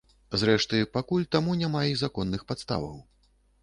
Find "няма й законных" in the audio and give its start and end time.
1.61-2.41